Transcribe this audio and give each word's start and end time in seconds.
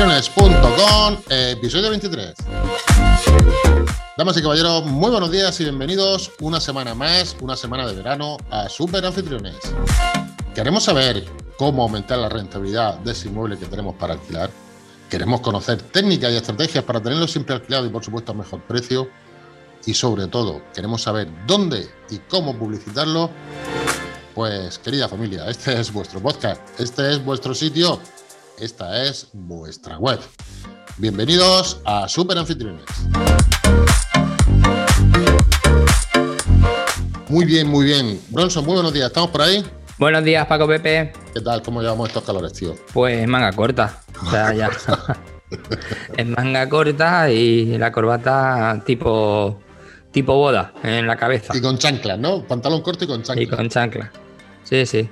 superanfitriones.com, 0.00 1.18
episodio 1.28 1.90
23. 1.90 2.34
Damas 4.16 4.36
y 4.38 4.40
caballeros, 4.42 4.86
muy 4.86 5.10
buenos 5.10 5.30
días 5.30 5.60
y 5.60 5.64
bienvenidos 5.64 6.32
una 6.40 6.58
semana 6.58 6.94
más, 6.94 7.36
una 7.42 7.54
semana 7.54 7.86
de 7.86 7.92
verano 7.92 8.38
a 8.48 8.70
Super 8.70 9.04
Anfitriones. 9.04 9.56
Queremos 10.54 10.84
saber 10.84 11.26
cómo 11.58 11.82
aumentar 11.82 12.16
la 12.16 12.30
rentabilidad 12.30 12.94
de 13.00 13.12
ese 13.12 13.28
inmueble 13.28 13.58
que 13.58 13.66
tenemos 13.66 13.94
para 13.96 14.14
alquilar. 14.14 14.48
Queremos 15.10 15.42
conocer 15.42 15.82
técnicas 15.82 16.32
y 16.32 16.36
estrategias 16.36 16.82
para 16.82 17.02
tenerlo 17.02 17.28
siempre 17.28 17.56
alquilado 17.56 17.84
y 17.84 17.90
por 17.90 18.02
supuesto 18.02 18.32
a 18.32 18.36
mejor 18.36 18.62
precio. 18.62 19.10
Y 19.84 19.92
sobre 19.92 20.28
todo, 20.28 20.62
queremos 20.72 21.02
saber 21.02 21.28
dónde 21.46 21.86
y 22.08 22.16
cómo 22.20 22.58
publicitarlo. 22.58 23.28
Pues 24.34 24.78
querida 24.78 25.08
familia, 25.08 25.46
este 25.50 25.78
es 25.78 25.92
vuestro 25.92 26.20
podcast, 26.20 26.62
este 26.80 27.12
es 27.12 27.22
vuestro 27.22 27.54
sitio, 27.54 28.00
esta 28.60 29.04
es 29.04 29.28
vuestra 29.32 29.98
web. 29.98 30.20
Bienvenidos 30.98 31.80
a 31.84 32.06
Super 32.08 32.36
Anfitriones. 32.36 32.84
Muy 37.28 37.46
bien, 37.46 37.68
muy 37.68 37.86
bien. 37.86 38.20
Bronson, 38.28 38.64
muy 38.64 38.74
buenos 38.74 38.92
días. 38.92 39.06
¿Estamos 39.06 39.30
por 39.30 39.42
ahí? 39.42 39.64
Buenos 39.98 40.24
días, 40.24 40.46
Paco 40.46 40.66
Pepe. 40.66 41.12
¿Qué 41.32 41.40
tal? 41.40 41.62
¿Cómo 41.62 41.80
llevamos 41.80 42.08
estos 42.08 42.22
calores, 42.22 42.52
tío? 42.52 42.74
Pues 42.92 43.26
manga 43.26 43.52
corta. 43.52 44.02
O 44.26 44.30
sea, 44.30 44.52
ya. 44.52 44.70
es 46.16 46.26
manga 46.26 46.68
corta 46.68 47.30
y 47.30 47.78
la 47.78 47.90
corbata 47.90 48.82
tipo 48.84 49.58
tipo 50.10 50.34
boda 50.34 50.74
en 50.82 51.06
la 51.06 51.16
cabeza. 51.16 51.56
Y 51.56 51.62
con 51.62 51.78
chanclas, 51.78 52.18
¿no? 52.18 52.42
Pantalón 52.46 52.82
corto 52.82 53.04
y 53.04 53.06
con 53.06 53.22
chanclas. 53.22 53.46
Y 53.46 53.56
con 53.56 53.68
chanclas. 53.70 54.10
Sí, 54.64 54.84
sí. 54.84 55.08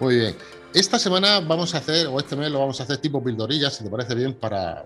Muy 0.00 0.16
bien. 0.16 0.36
Esta 0.74 0.98
semana 0.98 1.40
vamos 1.40 1.74
a 1.74 1.78
hacer, 1.78 2.06
o 2.08 2.18
este 2.18 2.36
mes 2.36 2.50
lo 2.50 2.60
vamos 2.60 2.78
a 2.80 2.82
hacer 2.82 2.98
tipo 2.98 3.22
pildorillas, 3.24 3.74
si 3.74 3.84
te 3.84 3.90
parece 3.90 4.14
bien, 4.14 4.34
para, 4.34 4.84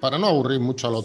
para 0.00 0.18
no 0.18 0.26
aburrir 0.26 0.58
mucho 0.58 0.88
a 0.88 0.90
los 0.90 1.04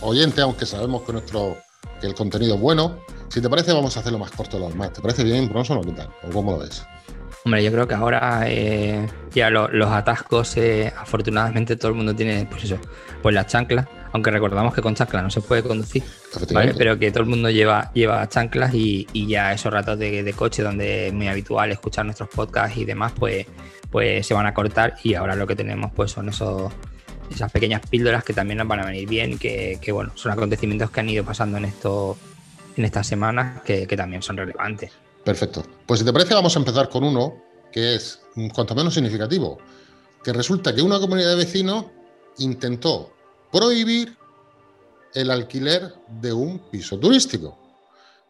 oyentes, 0.00 0.38
aunque 0.38 0.64
sabemos 0.64 1.02
que 1.02 1.12
nuestro 1.12 1.56
el 2.02 2.14
contenido 2.14 2.54
es 2.54 2.60
bueno. 2.60 2.98
Si 3.28 3.40
te 3.40 3.48
parece, 3.48 3.72
vamos 3.72 3.96
a 3.96 4.00
hacerlo 4.00 4.18
más 4.18 4.30
corto 4.30 4.58
de 4.58 4.64
lo 4.64 4.68
demás. 4.68 4.92
¿Te 4.92 5.00
parece 5.00 5.24
bien, 5.24 5.48
Bronson, 5.48 5.78
o 5.78 5.80
qué 5.82 5.92
tal? 5.92 6.08
¿O 6.22 6.30
cómo 6.32 6.52
lo 6.52 6.58
ves? 6.58 6.84
Hombre, 7.44 7.62
yo 7.62 7.72
creo 7.72 7.88
que 7.88 7.94
ahora 7.94 8.44
eh, 8.46 9.06
ya 9.34 9.50
los 9.50 9.88
atascos, 9.90 10.56
eh, 10.56 10.92
afortunadamente 10.96 11.76
todo 11.76 11.88
el 11.88 11.94
mundo 11.94 12.14
tiene, 12.14 12.46
pues 12.46 12.64
eso, 12.64 12.78
pues 13.22 13.34
las 13.34 13.48
chanclas, 13.48 13.86
aunque 14.14 14.30
recordamos 14.30 14.72
que 14.72 14.80
con 14.80 14.94
chanclas 14.94 15.24
no 15.24 15.30
se 15.30 15.40
puede 15.40 15.64
conducir, 15.64 16.04
¿vale? 16.52 16.72
pero 16.78 16.96
que 16.96 17.10
todo 17.10 17.24
el 17.24 17.28
mundo 17.28 17.50
lleva, 17.50 17.90
lleva 17.94 18.28
chanclas 18.28 18.72
y, 18.72 19.08
ya 19.26 19.52
esos 19.52 19.72
ratos 19.72 19.98
de, 19.98 20.32
coche 20.36 20.62
donde 20.62 21.08
es 21.08 21.12
muy 21.12 21.26
habitual 21.26 21.72
escuchar 21.72 22.04
nuestros 22.04 22.28
podcasts 22.28 22.78
y 22.78 22.84
demás, 22.84 23.12
pues, 23.18 23.44
pues 23.90 24.24
se 24.24 24.32
van 24.32 24.46
a 24.46 24.54
cortar 24.54 24.94
y 25.02 25.14
ahora 25.14 25.34
lo 25.34 25.48
que 25.48 25.56
tenemos 25.56 25.90
pues 25.92 26.12
son 26.12 26.28
esos, 26.28 26.72
esas 27.28 27.50
pequeñas 27.50 27.80
píldoras 27.90 28.22
que 28.22 28.32
también 28.32 28.58
nos 28.58 28.68
van 28.68 28.80
a 28.80 28.86
venir 28.86 29.08
bien, 29.08 29.36
que, 29.36 29.80
que 29.82 29.90
bueno, 29.90 30.12
son 30.14 30.30
acontecimientos 30.30 30.92
que 30.92 31.00
han 31.00 31.08
ido 31.08 31.24
pasando 31.24 31.58
en, 31.58 31.64
esto, 31.64 32.16
en 32.76 32.84
estas 32.84 33.08
semanas 33.08 33.62
que, 33.62 33.88
que 33.88 33.96
también 33.96 34.22
son 34.22 34.36
relevantes. 34.36 34.92
Perfecto. 35.24 35.64
Pues 35.86 35.98
si 35.98 36.06
te 36.06 36.12
parece, 36.12 36.34
vamos 36.34 36.54
a 36.54 36.60
empezar 36.60 36.88
con 36.88 37.02
uno 37.02 37.34
que 37.72 37.96
es 37.96 38.20
cuanto 38.54 38.76
menos 38.76 38.94
significativo. 38.94 39.58
Que 40.22 40.32
resulta 40.32 40.72
que 40.72 40.82
una 40.82 41.00
comunidad 41.00 41.30
de 41.30 41.36
vecinos 41.36 41.86
intentó 42.38 43.13
prohibir 43.54 44.16
el 45.14 45.30
alquiler 45.30 45.94
de 46.08 46.32
un 46.32 46.58
piso 46.70 46.98
turístico. 46.98 47.56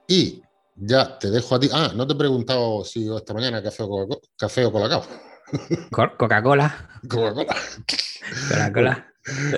Y 0.07 0.43
ya 0.77 1.19
te 1.19 1.31
dejo 1.31 1.55
a 1.55 1.61
ti. 1.61 1.71
Ah, 1.73 1.93
no 1.95 2.07
te 2.07 2.13
he 2.13 2.17
preguntado 2.17 2.85
si 2.85 3.09
esta 3.09 3.33
mañana 3.33 3.63
café 3.63 3.85
o, 3.85 4.07
café 4.37 4.67
o 4.67 4.73
Colacao. 4.73 5.03
Coca-Cola. 5.91 7.01
Coca-Cola. 7.09 7.57
Coca-Cola. 8.51 9.11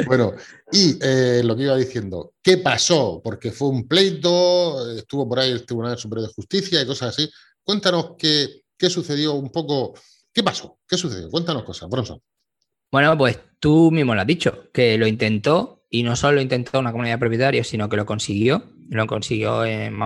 Bueno, 0.07 0.35
y 0.71 0.97
eh, 1.03 1.43
lo 1.43 1.57
que 1.57 1.65
iba 1.65 1.77
diciendo, 1.77 2.35
¿qué 2.41 2.59
pasó? 2.59 3.21
Porque 3.25 3.51
fue 3.51 3.67
un 3.67 3.89
pleito, 3.89 4.93
estuvo 4.93 5.29
por 5.29 5.41
ahí 5.41 5.51
el 5.51 5.67
Tribunal 5.67 5.99
Superior 5.99 6.29
de 6.29 6.35
Justicia 6.35 6.81
y 6.81 6.87
cosas 6.87 7.09
así. 7.09 7.29
Cuéntanos 7.65 8.13
qué, 8.17 8.63
qué 8.79 8.89
sucedió 8.89 9.35
un 9.35 9.51
poco, 9.51 9.95
qué 10.33 10.45
pasó, 10.45 10.79
qué 10.87 10.97
sucedió. 10.97 11.29
Cuéntanos 11.29 11.65
cosas, 11.65 11.89
Bronson. 11.89 12.23
Bueno, 12.91 13.17
pues 13.19 13.41
tú 13.61 13.91
mismo 13.91 14.15
lo 14.15 14.21
has 14.21 14.27
dicho, 14.27 14.71
que 14.73 14.97
lo 14.99 15.07
intentó 15.07 15.85
y 15.91 16.03
no 16.03 16.17
solo 16.17 16.37
lo 16.37 16.41
intentó 16.41 16.79
una 16.79 16.93
comunidad 16.93 17.17
de 17.17 17.21
propietarios, 17.21 17.69
sino 17.69 17.89
que 17.89 17.97
lo 17.97 18.07
consiguió. 18.07 18.65
Lo 18.89 19.07
consiguió 19.07 19.65
en, 19.65 19.99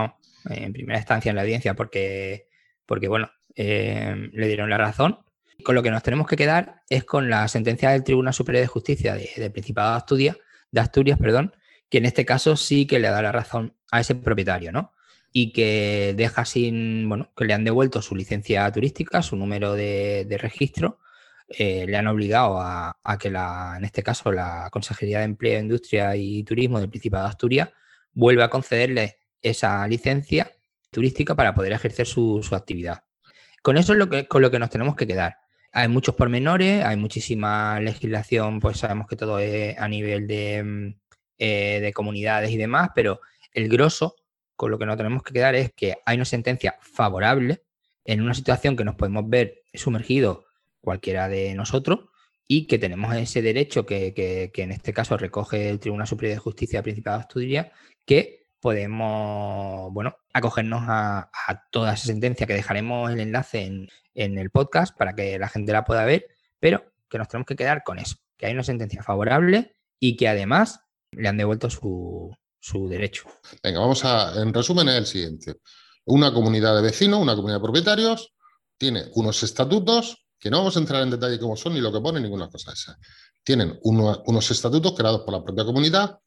en 0.49 0.73
primera 0.73 0.99
instancia 0.99 1.29
en 1.29 1.35
la 1.35 1.43
audiencia 1.43 1.75
porque, 1.75 2.47
porque 2.85 3.07
bueno, 3.07 3.31
eh, 3.55 4.29
le 4.33 4.47
dieron 4.47 4.69
la 4.69 4.77
razón 4.77 5.19
con 5.61 5.75
lo 5.75 5.83
que 5.83 5.91
nos 5.91 6.03
tenemos 6.03 6.27
que 6.27 6.35
quedar 6.35 6.83
es 6.89 7.03
con 7.03 7.29
la 7.29 7.47
sentencia 7.47 7.91
del 7.91 8.03
Tribunal 8.03 8.33
Superior 8.33 8.61
de 8.61 8.67
Justicia 8.67 9.15
del 9.15 9.51
Principado 9.51 9.91
de 9.91 9.97
Asturias, 9.97 10.37
de 10.71 10.81
Asturias, 10.81 11.19
perdón, 11.19 11.55
que 11.89 11.99
en 11.99 12.05
este 12.05 12.25
caso 12.25 12.55
sí 12.55 12.85
que 12.85 12.99
le 12.99 13.09
da 13.09 13.21
la 13.21 13.31
razón 13.31 13.75
a 13.91 13.99
ese 13.99 14.15
propietario, 14.15 14.71
¿no? 14.71 14.93
Y 15.33 15.53
que 15.53 16.13
deja 16.17 16.45
sin, 16.45 17.07
bueno, 17.07 17.31
que 17.35 17.45
le 17.45 17.53
han 17.53 17.63
devuelto 17.63 18.01
su 18.01 18.15
licencia 18.15 18.69
turística, 18.71 19.21
su 19.21 19.35
número 19.35 19.73
de, 19.73 20.37
registro, 20.41 20.99
eh, 21.57 21.85
le 21.87 21.97
han 21.97 22.07
obligado 22.07 22.59
a, 22.59 22.95
que 23.19 23.29
la, 23.29 23.75
en 23.77 23.85
este 23.85 24.03
caso, 24.03 24.31
la 24.31 24.69
Consejería 24.71 25.19
de 25.19 25.25
Empleo, 25.25 25.59
Industria 25.59 26.15
y 26.15 26.43
Turismo 26.43 26.79
del 26.79 26.89
Principado 26.89 27.25
de 27.25 27.29
Asturias 27.29 27.69
vuelva 28.13 28.45
a 28.45 28.49
concederle 28.49 29.17
esa 29.41 29.87
licencia 29.87 30.51
turística 30.89 31.35
para 31.35 31.53
poder 31.53 31.73
ejercer 31.73 32.05
su, 32.05 32.41
actividad. 32.51 33.03
Con 33.61 33.77
eso 33.77 33.93
es 33.93 33.99
lo 33.99 34.09
que, 34.09 34.27
con 34.27 34.41
lo 34.41 34.51
que 34.51 34.59
nos 34.59 34.69
tenemos 34.69 34.95
que 34.95 35.07
quedar. 35.07 35.37
Hay 35.71 35.87
muchos 35.87 36.15
pormenores, 36.15 36.83
hay 36.83 36.97
muchísima 36.97 37.79
legislación, 37.79 38.59
pues 38.59 38.77
sabemos 38.77 39.07
que 39.07 39.15
todo 39.15 39.39
es 39.39 39.77
a 39.77 39.87
nivel 39.87 40.27
de, 40.27 40.63
mm, 40.63 40.95
eh, 41.37 41.91
comunidades 41.93 42.51
y 42.51 42.57
demás, 42.57 42.89
pero 42.93 43.21
el 43.53 43.69
grosso, 43.69 44.15
con 44.55 44.71
lo 44.71 44.77
que 44.77 44.85
nos 44.85 44.97
tenemos 44.97 45.23
que 45.23 45.33
quedar 45.33 45.55
es 45.55 45.71
que 45.73 45.95
hay 46.05 46.17
una 46.17 46.25
sentencia 46.25 46.77
favorable 46.81 47.63
en 48.05 48.21
una 48.21 48.33
situación 48.33 48.75
que 48.75 48.83
nos 48.83 48.95
podemos 48.95 49.29
ver 49.29 49.63
sumergido 49.73 50.45
cualquiera 50.81 51.29
de 51.29 51.53
nosotros 51.53 52.11
y 52.47 52.67
que 52.67 52.79
tenemos 52.79 53.15
ese 53.15 53.41
derecho 53.41 53.85
que, 53.85 54.51
en 54.53 54.71
este 54.71 54.93
caso 54.93 55.15
recoge 55.15 55.69
el 55.69 55.79
Tribunal 55.79 56.07
Superior 56.07 56.35
de 56.35 56.41
Justicia 56.41 56.83
Principal 56.83 57.13
de 57.13 57.21
Asturias, 57.21 57.67
que 58.05 58.47
podemos, 58.59 59.91
bueno, 59.93 60.17
acogernos 60.33 60.83
a, 60.85 61.31
toda 61.71 61.93
esa 61.93 62.07
sentencia 62.07 62.45
que 62.45 62.53
dejaremos 62.53 63.09
el 63.09 63.21
enlace 63.21 63.65
en, 63.65 63.89
el 64.13 64.49
podcast 64.49 64.97
para 64.97 65.15
que 65.15 65.39
la 65.39 65.47
gente 65.47 65.71
la 65.71 65.85
pueda 65.85 66.03
ver, 66.03 66.27
pero 66.59 66.83
que 67.09 67.17
nos 67.17 67.29
tenemos 67.29 67.47
que 67.47 67.55
quedar 67.55 67.83
con 67.83 67.99
eso, 67.99 68.17
que 68.37 68.47
hay 68.47 68.53
una 68.53 68.63
sentencia 68.63 69.01
favorable 69.01 69.75
y 69.99 70.17
que 70.17 70.27
además 70.27 70.81
le 71.11 71.29
han 71.29 71.37
devuelto 71.37 71.69
su, 71.69 72.35
su 72.59 72.89
derecho. 72.89 73.29
Venga, 73.63 73.79
vamos 73.79 74.03
a, 74.03 74.41
en 74.41 74.53
resumen, 74.53 74.89
es 74.89 74.95
el 74.95 75.05
siguiente. 75.05 75.55
Una 76.05 76.33
comunidad 76.33 76.75
de 76.75 76.81
vecinos, 76.81 77.21
una 77.21 77.35
comunidad 77.35 77.59
de 77.59 77.63
propietarios, 77.63 78.33
tiene 78.77 79.05
unos 79.13 79.41
estatutos, 79.43 80.25
que 80.41 80.49
no 80.49 80.57
vamos 80.57 80.75
a 80.75 80.79
entrar 80.79 81.03
en 81.03 81.11
detalle 81.11 81.39
cómo 81.39 81.55
son 81.55 81.75
ni 81.75 81.79
lo 81.79 81.93
que 81.93 82.01
pone, 82.01 82.19
ninguna 82.19 82.49
cosa 82.49 82.73
esa. 82.73 82.97
Tienen 83.43 83.79
unos 83.83 84.51
estatutos 84.51 84.93
creados 84.93 85.21
por 85.21 85.33
la 85.33 85.43
propia 85.43 85.63
comunidad, 85.63 86.19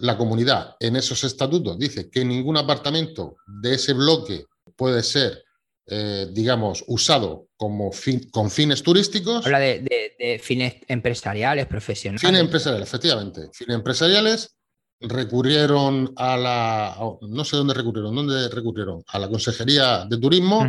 la 0.00 0.16
comunidad 0.16 0.76
en 0.80 0.96
esos 0.96 1.22
estatutos 1.24 1.78
dice 1.78 2.10
que 2.10 2.24
ningún 2.24 2.56
apartamento 2.56 3.36
de 3.46 3.74
ese 3.74 3.92
bloque 3.92 4.46
puede 4.74 5.02
ser, 5.02 5.44
eh, 5.86 6.26
digamos, 6.32 6.84
usado 6.86 7.48
como 7.56 7.90
con 8.30 8.50
fines 8.50 8.82
turísticos. 8.82 9.44
Habla 9.44 9.58
de, 9.60 10.40
fines 10.42 10.76
empresariales, 10.88 11.66
profesionales. 11.66 12.22
Fines 12.22 12.40
empresariales, 12.40 12.88
efectivamente. 12.88 13.50
Fines 13.52 13.76
empresariales 13.76 14.56
recurrieron 15.00 16.12
a 16.16 16.36
la, 16.36 16.96
no 17.20 17.44
sé 17.44 17.56
dónde 17.56 17.74
recurrieron, 17.74 18.14
¿dónde 18.14 18.48
recurrieron? 18.48 19.02
A 19.08 19.18
la 19.18 19.28
Consejería 19.28 20.06
de 20.06 20.18
Turismo. 20.18 20.66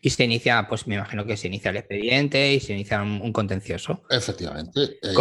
Y 0.00 0.10
se 0.10 0.24
inicia, 0.24 0.66
pues 0.68 0.86
me 0.86 0.94
imagino 0.94 1.24
que 1.24 1.36
se 1.36 1.48
inicia 1.48 1.70
el 1.70 1.78
expediente 1.78 2.54
y 2.54 2.60
se 2.60 2.72
inicia 2.72 3.02
un, 3.02 3.32
contencioso. 3.32 4.02
Efectivamente. 4.08 4.98
Eh, 5.02 5.14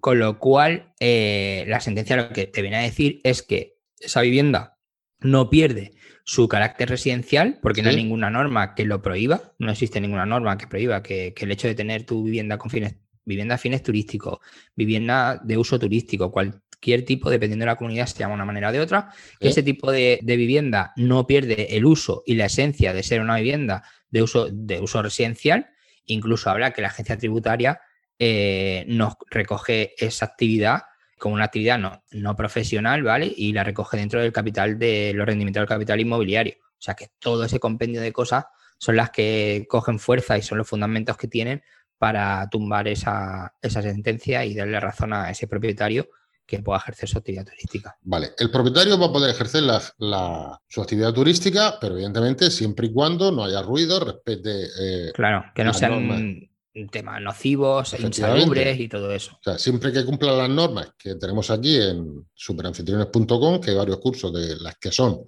con, 0.00 0.18
lo, 0.18 0.38
cual, 0.38 0.92
eh, 1.00 1.64
la 1.66 1.80
sentencia 1.80 2.16
lo 2.16 2.28
que 2.30 2.46
te 2.46 2.62
viene 2.62 2.76
a 2.76 2.82
decir 2.82 3.20
es 3.24 3.42
que 3.42 3.78
esa 3.98 4.20
vivienda 4.20 4.78
no 5.20 5.50
pierde 5.50 5.92
su 6.24 6.48
carácter 6.48 6.88
residencial, 6.88 7.58
porque 7.60 7.82
no 7.82 7.90
hay 7.90 7.96
ninguna 7.96 8.30
norma 8.30 8.74
que 8.74 8.84
lo 8.84 9.02
prohíba, 9.02 9.54
no 9.58 9.70
existe 9.70 10.00
ninguna 10.00 10.24
norma 10.24 10.56
que 10.56 10.66
prohíba 10.66 11.02
que, 11.02 11.34
el 11.36 11.50
hecho 11.50 11.68
de 11.68 11.74
tener 11.74 12.04
tu 12.04 12.24
vivienda 12.24 12.56
con 12.56 12.70
fines, 12.70 12.96
vivienda 13.24 13.56
a 13.56 13.58
fines 13.58 13.82
turísticos, 13.82 14.38
vivienda 14.74 15.40
de 15.42 15.58
uso 15.58 15.78
turístico, 15.78 16.30
cual, 16.30 16.62
cualquier 16.74 17.04
tipo, 17.04 17.30
dependiendo 17.30 17.62
de 17.62 17.70
la 17.70 17.76
comunidad, 17.76 18.06
se 18.06 18.18
llama 18.18 18.34
una 18.34 18.44
manera 18.44 18.68
o 18.68 18.72
de 18.72 18.80
otra, 18.80 19.10
que 19.40 19.48
ese 19.48 19.62
tipo 19.62 19.90
de, 19.90 20.20
vivienda 20.22 20.92
no 20.96 21.26
pierde 21.26 21.76
el 21.76 21.86
uso 21.86 22.22
y 22.26 22.34
la 22.34 22.46
esencia 22.46 22.92
de 22.92 23.02
ser 23.02 23.22
una 23.22 23.36
vivienda 23.36 23.82
de 24.10 24.22
uso, 24.22 24.48
de 24.50 24.80
uso 24.80 25.02
residencial. 25.02 25.70
Incluso 26.04 26.50
habla 26.50 26.72
que 26.72 26.82
la 26.82 26.88
agencia 26.88 27.16
tributaria 27.16 27.80
eh, 28.18 28.84
nos 28.86 29.14
recoge 29.30 29.94
esa 29.96 30.26
actividad 30.26 30.82
como 31.18 31.36
una 31.36 31.44
actividad 31.44 31.78
no, 31.78 32.04
no 32.10 32.36
profesional, 32.36 33.02
¿vale? 33.02 33.32
Y 33.34 33.52
la 33.54 33.64
recoge 33.64 33.96
dentro 33.96 34.20
del 34.20 34.32
capital 34.32 34.78
de 34.78 35.12
los 35.14 35.24
rendimientos 35.24 35.62
del 35.62 35.68
capital 35.68 36.00
inmobiliario. 36.00 36.56
O 36.60 36.82
sea 36.84 36.92
que 36.94 37.08
todo 37.18 37.44
ese 37.44 37.58
compendio 37.60 38.02
de 38.02 38.12
cosas 38.12 38.44
son 38.76 38.96
las 38.96 39.08
que 39.08 39.64
cogen 39.70 39.98
fuerza 39.98 40.36
y 40.36 40.42
son 40.42 40.58
los 40.58 40.68
fundamentos 40.68 41.16
que 41.16 41.28
tienen 41.28 41.62
para 41.96 42.46
tumbar 42.50 42.88
esa, 42.88 43.54
esa 43.62 43.80
sentencia 43.80 44.44
y 44.44 44.54
darle 44.54 44.78
razón 44.80 45.14
a 45.14 45.30
ese 45.30 45.46
propietario 45.46 46.08
que 46.46 46.60
pueda 46.60 46.78
ejercer 46.78 47.08
su 47.08 47.18
actividad 47.18 47.46
turística. 47.46 47.96
Vale, 48.02 48.32
el 48.38 48.50
propietario 48.50 48.98
va 48.98 49.06
a 49.06 49.12
poder 49.12 49.30
ejercer 49.30 49.62
la, 49.62 50.60
su 50.68 50.82
actividad 50.82 51.12
turística, 51.12 51.78
pero 51.80 51.94
evidentemente 51.94 52.50
siempre 52.50 52.88
y 52.88 52.92
cuando 52.92 53.32
no 53.32 53.44
haya 53.44 53.62
ruido, 53.62 54.00
respete. 54.00 54.68
Eh, 54.78 55.12
claro, 55.14 55.44
que 55.54 55.64
no 55.64 55.72
sean 55.72 56.48
temas 56.90 57.22
nocivos, 57.22 57.94
insalubres 57.98 58.78
y 58.80 58.88
todo 58.88 59.12
eso. 59.12 59.32
O 59.34 59.42
sea, 59.42 59.58
siempre 59.58 59.92
que 59.92 60.04
cumpla 60.04 60.32
las 60.32 60.50
normas 60.50 60.90
que 60.98 61.14
tenemos 61.14 61.50
aquí 61.50 61.76
en 61.76 62.26
superanfitriones.com, 62.34 63.60
que 63.60 63.70
hay 63.70 63.76
varios 63.76 63.98
cursos 63.98 64.32
de 64.32 64.56
las 64.56 64.76
que 64.76 64.90
son 64.90 65.24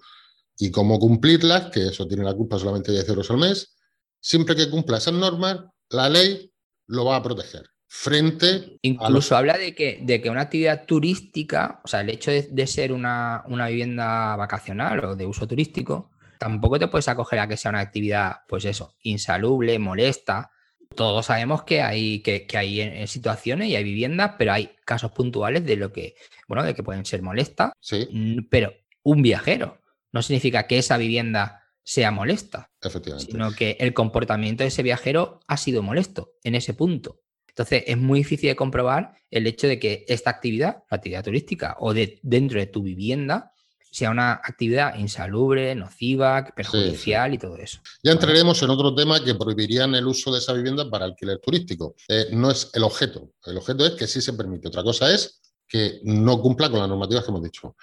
y 0.58 0.70
cómo 0.70 0.98
cumplirlas, 0.98 1.70
que 1.70 1.88
eso 1.88 2.06
tiene 2.06 2.24
la 2.24 2.34
culpa 2.34 2.58
solamente 2.58 2.90
10 2.92 3.08
euros 3.10 3.30
al 3.30 3.38
mes, 3.38 3.76
siempre 4.20 4.56
que 4.56 4.68
cumpla 4.68 4.98
esas 4.98 5.14
normas, 5.14 5.60
la 5.90 6.08
ley 6.08 6.50
lo 6.88 7.04
va 7.04 7.16
a 7.16 7.22
proteger 7.22 7.66
frente 7.88 8.78
Incluso 8.82 9.36
habla 9.36 9.56
de 9.56 9.74
que, 9.74 10.00
de 10.02 10.20
que 10.20 10.30
una 10.30 10.42
actividad 10.42 10.84
turística, 10.86 11.80
o 11.84 11.88
sea, 11.88 12.00
el 12.00 12.10
hecho 12.10 12.30
de, 12.30 12.66
ser 12.66 12.92
una, 12.92 13.44
vivienda 13.46 14.36
vacacional 14.36 15.04
o 15.04 15.16
de 15.16 15.26
uso 15.26 15.46
turístico, 15.46 16.10
tampoco 16.38 16.78
te 16.78 16.88
puedes 16.88 17.08
acoger 17.08 17.38
a 17.38 17.48
que 17.48 17.56
sea 17.56 17.70
una 17.70 17.80
actividad, 17.80 18.38
pues 18.48 18.64
eso, 18.64 18.94
insalubre, 19.02 19.78
molesta. 19.78 20.50
Todos 20.94 21.26
sabemos 21.26 21.64
que 21.64 21.82
hay, 21.82 22.20
que, 22.20 22.46
hay 22.54 22.80
en, 22.80 23.08
situaciones 23.08 23.68
y 23.68 23.76
hay 23.76 23.84
viviendas, 23.84 24.32
pero 24.38 24.52
hay 24.52 24.76
casos 24.84 25.12
puntuales 25.12 25.64
de 25.64 25.76
lo 25.76 25.92
que, 25.92 26.16
bueno, 26.48 26.62
de 26.64 26.74
que 26.74 26.82
pueden 26.82 27.04
ser 27.04 27.22
molestas. 27.22 27.72
Sí. 27.80 28.08
Pero 28.50 28.72
un 29.02 29.22
viajero 29.22 29.82
no 30.12 30.22
significa 30.22 30.66
que 30.66 30.78
esa 30.78 30.96
vivienda 30.96 31.62
sea 31.82 32.10
molesta. 32.10 32.72
Efectivamente. 32.82 33.30
Sino 33.30 33.52
que 33.52 33.76
el 33.78 33.94
comportamiento 33.94 34.64
de 34.64 34.68
ese 34.68 34.82
viajero 34.82 35.40
ha 35.46 35.56
sido 35.56 35.82
molesto 35.82 36.32
en 36.42 36.56
ese 36.56 36.74
punto. 36.74 37.20
Entonces, 37.56 37.84
es 37.86 37.96
muy 37.96 38.18
difícil 38.18 38.50
de 38.50 38.56
comprobar 38.56 39.14
el 39.30 39.46
hecho 39.46 39.66
de 39.66 39.78
que 39.78 40.04
esta 40.08 40.28
actividad, 40.28 40.84
la 40.90 40.98
actividad 40.98 41.24
turística 41.24 41.74
o 41.80 41.94
de 41.94 42.20
dentro 42.22 42.60
de 42.60 42.66
tu 42.66 42.82
vivienda, 42.82 43.54
sea 43.90 44.10
una 44.10 44.32
actividad 44.32 44.98
insalubre, 44.98 45.74
nociva, 45.74 46.52
perjudicial 46.54 47.32
y 47.32 47.38
todo 47.38 47.56
eso. 47.56 47.78
Ya 48.02 48.12
entraremos 48.12 48.62
en 48.62 48.68
otro 48.68 48.94
tema 48.94 49.24
que 49.24 49.34
prohibirían 49.34 49.94
el 49.94 50.06
uso 50.06 50.30
de 50.30 50.38
esa 50.38 50.52
vivienda 50.52 50.90
para 50.90 51.06
alquiler 51.06 51.38
turístico. 51.38 51.94
Eh, 52.08 52.26
no 52.32 52.50
es 52.50 52.68
el 52.74 52.82
objeto. 52.82 53.30
El 53.46 53.56
objeto 53.56 53.86
es 53.86 53.92
que 53.92 54.06
sí 54.06 54.20
se 54.20 54.34
permite. 54.34 54.68
Otra 54.68 54.82
cosa 54.82 55.10
es 55.10 55.40
que 55.66 56.00
no 56.02 56.42
cumpla 56.42 56.68
con 56.68 56.80
las 56.80 56.90
normativas 56.90 57.24
que 57.24 57.30
hemos 57.30 57.42
dicho. 57.42 57.74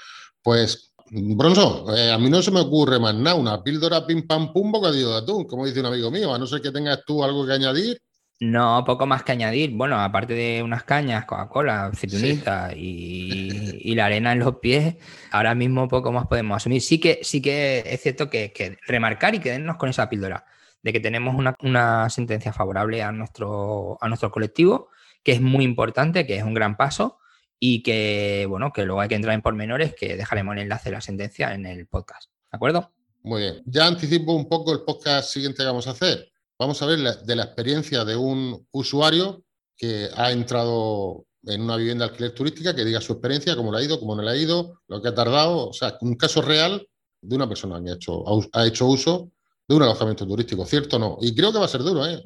Pues, 0.44 0.94
Bronzo, 1.10 1.92
eh, 1.98 2.12
a 2.12 2.20
mí 2.20 2.30
no 2.30 2.44
se 2.44 2.52
me 2.52 2.60
ocurre 2.60 3.00
más 3.00 3.16
nada. 3.16 3.36
Una 3.36 3.64
píldora 3.64 4.06
pim 4.06 4.28
pam 4.28 4.54
pum 4.54 4.72
bocadillo 4.72 5.14
de 5.14 5.18
atún, 5.18 5.46
como 5.46 5.66
dice 5.66 5.80
un 5.80 5.88
amigo 5.88 6.12
mío. 6.12 6.32
A 6.32 6.38
no 6.38 6.46
ser 6.46 6.62
que 6.62 6.70
tengas 6.70 7.04
tú 7.08 7.24
algo 7.24 7.44
que 7.44 7.54
añadir. 7.54 8.00
No, 8.44 8.84
poco 8.84 9.06
más 9.06 9.24
que 9.24 9.32
añadir. 9.32 9.72
Bueno, 9.72 9.98
aparte 10.02 10.34
de 10.34 10.62
unas 10.62 10.84
cañas, 10.84 11.24
Coca-Cola, 11.24 11.86
aceitunita 11.86 12.74
y, 12.76 13.96
la 13.96 14.08
arena 14.08 14.34
en 14.34 14.40
los 14.40 14.58
pies, 14.58 14.96
ahora 15.32 15.56
mismo 15.56 15.88
poco 15.88 16.12
más 16.12 16.28
podemos 16.28 16.58
asumir. 16.58 16.82
Sí 16.82 17.00
que, 17.00 17.20
sí 17.24 17.42
que 17.42 17.84
es 17.86 18.02
cierto 18.02 18.30
que, 18.30 18.78
remarcar 18.86 19.34
y 19.34 19.40
quedarnos 19.40 19.78
con 19.78 19.88
esa 19.88 20.10
píldora 20.10 20.46
de 20.82 20.92
que 20.92 21.00
tenemos 21.00 21.36
una, 21.38 22.10
sentencia 22.10 22.52
favorable 22.52 23.02
a 23.02 23.14
nuestro, 23.14 23.98
a 24.02 24.10
nuestro 24.10 24.30
colectivo, 24.30 24.90
que 25.24 25.32
es 25.32 25.40
muy 25.40 25.64
importante, 25.64 26.28
que 26.28 26.36
es 26.36 26.44
un 26.44 26.54
gran 26.54 26.76
paso 26.76 27.20
y 27.60 27.82
que, 27.82 28.46
bueno, 28.50 28.74
que 28.74 28.84
luego 28.84 29.00
hay 29.00 29.08
que 29.08 29.16
entrar 29.16 29.36
en 29.36 29.42
pormenores, 29.42 29.96
que 29.96 30.18
dejaremos 30.18 30.56
el 30.56 30.64
enlace 30.64 30.90
de 30.90 30.96
la 30.96 31.02
sentencia 31.02 31.54
en 31.54 31.66
el 31.66 31.88
podcast. 31.88 32.30
¿De 32.52 32.58
acuerdo? 32.58 32.92
Muy 33.22 33.42
bien. 33.42 33.62
Ya 33.66 33.88
anticipo 33.88 34.34
un 34.34 34.50
poco 34.50 34.74
el 34.74 34.82
podcast 34.82 35.30
siguiente 35.30 35.60
que 35.60 35.68
vamos 35.68 35.88
a 35.88 35.92
hacer 35.92 36.33
vamos 36.64 36.82
a 36.82 36.86
ver 36.86 37.00
de 37.00 37.36
la 37.36 37.44
experiencia 37.44 38.06
de 38.06 38.16
un 38.16 38.66
usuario 38.72 39.44
que 39.76 40.08
ha 40.16 40.32
entrado 40.32 41.26
en 41.46 41.62
una 41.62 41.76
vivienda 41.76 42.06
de 42.06 42.12
alquiler 42.12 42.34
turística, 42.34 42.74
que 42.74 42.86
diga 42.86 43.02
su 43.02 43.14
experiencia, 43.14 43.56
cómo 43.56 43.72
le 43.72 43.80
ha 43.80 43.84
ido, 43.84 44.00
cómo 44.00 44.16
no 44.16 44.22
le 44.22 44.32
ha 44.32 44.36
ido, 44.38 44.80
lo 44.88 45.02
que 45.02 45.10
ha 45.10 45.14
tardado, 45.14 45.70
o 45.70 45.74
sea, 45.74 45.98
un 46.00 46.16
caso 46.16 46.42
real 46.42 46.88
de 47.22 47.36
una 47.36 47.50
persona 47.50 47.84
que 47.84 47.92
ha 47.92 47.96
hecho, 47.96 48.24
ha 48.54 48.66
hecho 48.66 48.88
uso 48.88 49.30
de 49.68 49.76
un 49.76 49.84
alojamiento 49.84 50.26
turístico, 50.26 50.66
¿cierto 50.66 50.96
o 50.96 51.00
no? 51.00 51.18
Y 51.22 51.36
creo 51.36 51.52
que 51.52 51.60
va 51.60 51.66
a 51.66 51.70
ser 51.70 51.82
duro, 51.82 52.06
¿eh? 52.06 52.22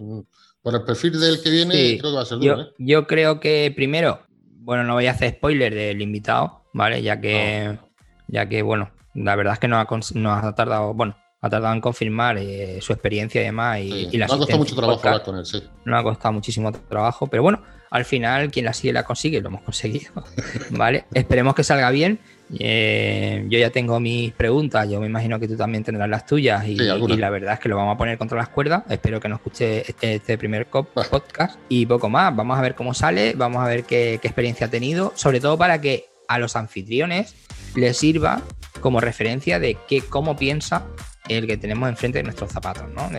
Por 0.62 0.76
el 0.76 0.84
perfil 0.84 1.20
del 1.20 1.42
que 1.42 1.50
viene, 1.50 1.98
creo 1.98 2.12
que 2.12 2.16
va 2.18 2.22
a 2.22 2.26
ser 2.26 2.38
duro. 2.38 2.58
Yo, 2.58 2.62
¿eh? 2.62 2.74
yo 2.78 3.08
creo 3.08 3.40
que 3.40 3.74
primero, 3.76 4.22
bueno, 4.60 4.84
no 4.84 4.94
voy 4.94 5.08
a 5.08 5.12
hacer 5.12 5.32
spoiler 5.32 5.74
del 5.74 6.02
invitado, 6.02 6.66
¿vale? 6.74 7.02
Ya 7.02 7.20
que, 7.20 7.80
ya 8.28 8.48
que 8.48 8.62
bueno, 8.62 8.92
la 9.16 9.36
verdad 9.36 9.54
es 9.54 9.60
que 9.60 9.68
no 9.68 9.78
ha, 9.78 9.88
no 10.14 10.34
ha 10.34 10.54
tardado, 10.54 10.94
bueno, 10.94 11.18
ha 11.42 11.50
tardado 11.50 11.74
en 11.74 11.82
confirmar 11.82 12.38
eh, 12.38 12.80
su 12.82 12.94
experiencia 12.94 13.42
y 13.42 13.46
demás. 13.46 13.80
Y, 13.80 14.10
y 14.12 14.18
la 14.18 14.26
ha 14.26 14.30
costado 14.30 14.58
mucho 14.58 14.76
trabajo 14.76 15.08
hablar 15.08 15.24
con 15.24 15.38
él, 15.38 15.46
sí. 15.46 15.64
No 15.86 15.98
ha 15.98 16.04
costado 16.04 16.34
muchísimo 16.34 16.72
trabajo, 16.72 17.28
pero 17.28 17.44
bueno, 17.44 17.62
al 17.90 18.06
final 18.06 18.52
quien 18.52 18.66
la 18.66 18.74
sigue 18.74 18.94
la 18.94 19.04
consigue, 19.04 19.42
lo 19.42 19.50
hemos 19.50 19.62
conseguido. 19.62 20.12
¿Vale? 20.72 21.06
Esperemos 21.14 21.56
que 21.56 21.64
salga 21.64 21.90
bien. 21.92 22.20
Eh, 22.60 23.46
yo 23.50 23.60
ya 23.60 23.72
tengo 23.72 24.00
mis 24.00 24.32
preguntas, 24.32 24.90
yo 24.90 25.02
me 25.02 25.08
imagino 25.08 25.38
que 25.38 25.50
tú 25.50 25.58
también 25.58 25.84
tendrás 25.84 26.10
las 26.10 26.26
tuyas 26.26 26.66
y, 26.66 26.76
la 26.76 27.30
verdad 27.30 27.56
es 27.56 27.60
que 27.60 27.68
lo 27.68 27.76
vamos 27.76 27.96
a 27.96 27.98
poner 27.98 28.18
contra 28.18 28.38
las 28.38 28.50
cuerdas. 28.50 28.84
Espero 28.90 29.20
que 29.20 29.28
nos 29.28 29.40
escuche 29.40 29.82
este, 29.88 30.16
este 30.16 30.38
primer 30.38 30.68
podcast 30.68 31.60
y 31.70 31.86
poco 31.86 32.10
más. 32.10 32.36
Vamos 32.36 32.58
a 32.58 32.62
ver 32.62 32.74
cómo 32.74 32.94
sale, 32.94 33.34
vamos 33.36 33.62
a 33.62 33.68
ver 33.68 33.84
qué, 33.84 34.20
qué 34.22 34.28
experiencia 34.28 34.68
ha 34.68 34.70
tenido, 34.70 35.12
sobre 35.16 35.40
todo 35.40 35.58
para 35.58 35.82
que 35.82 36.06
a 36.28 36.40
los 36.40 36.56
anfitriones 36.56 37.36
les 37.76 37.98
sirva 37.98 38.42
como 38.80 39.02
referencia 39.02 39.60
de 39.60 39.78
qué, 39.88 40.02
cómo 40.02 40.38
piensa 40.38 40.86
el 41.30 41.48
que 41.48 41.58
tenemos 41.58 41.90
enfrente 41.90 42.20
de 42.20 42.24
nuestros 42.24 42.52
zapatos, 42.52 42.86
¿no? 42.94 43.10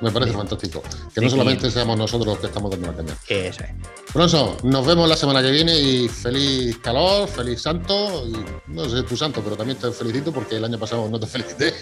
Me 0.00 0.10
parece 0.10 0.32
fantástico. 0.32 0.82
Que 1.14 1.22
no 1.22 1.30
solamente 1.30 1.70
seamos 1.70 1.96
nosotros 1.96 2.26
los 2.26 2.38
que 2.38 2.46
estamos 2.46 2.70
dando 2.70 2.88
la 2.88 2.96
caña. 2.96 3.16
Eso 3.28 3.64
es. 3.64 3.70
Bronson, 4.12 4.56
nos 4.64 4.86
vemos 4.86 5.08
la 5.08 5.16
semana 5.16 5.40
que 5.40 5.50
viene 5.50 5.74
y 5.78 6.08
feliz 6.08 6.76
calor, 6.78 7.26
feliz 7.28 7.62
santo. 7.62 8.26
Y 8.26 8.36
no 8.72 8.86
sé 8.88 9.02
tu 9.04 9.16
santo, 9.16 9.40
pero 9.42 9.56
también 9.56 9.78
te 9.78 9.90
felicito 9.90 10.32
porque 10.32 10.56
el 10.56 10.64
año 10.64 10.78
pasado 10.78 11.08
no 11.08 11.18
te 11.18 11.26
felicité. 11.26 11.72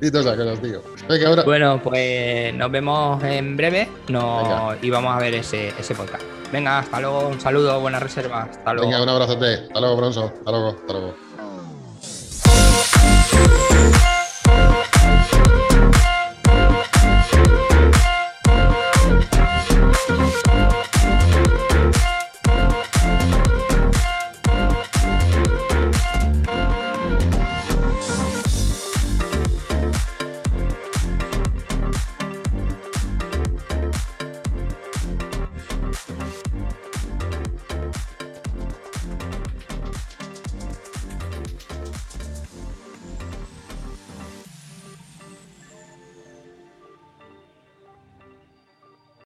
y 0.00 0.10
todas 0.10 0.26
esas 0.26 0.36
cosas, 0.36 0.60
tío. 0.60 0.82
Venga, 1.08 1.28
ahora. 1.28 1.42
Bueno, 1.44 1.80
pues 1.82 2.52
nos 2.54 2.70
vemos 2.70 3.22
en 3.22 3.56
breve 3.56 3.88
y 4.08 4.90
vamos 4.90 5.14
a 5.14 5.18
ver 5.18 5.34
ese, 5.34 5.68
ese 5.78 5.94
podcast. 5.94 6.24
Venga, 6.52 6.80
hasta 6.80 7.00
luego, 7.00 7.28
un 7.28 7.40
saludo, 7.40 7.80
buena 7.80 8.00
reserva. 8.00 8.42
Hasta 8.42 8.74
luego. 8.74 8.88
Venga, 8.90 9.02
un 9.02 9.08
abrazote. 9.08 9.54
Hasta 9.54 9.80
luego, 9.80 9.96
Bronson. 9.96 10.24
Hasta 10.24 10.50
luego, 10.50 10.68
hasta 10.68 10.92
luego. 10.92 11.31